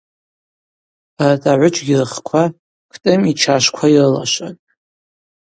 Арат 1.21 1.43
агӏвыджьгьи 1.51 2.01
рхква 2.03 2.43
Кӏтӏым 2.91 3.21
йчашвква 3.31 3.87
йрылашватӏ. 3.93 4.63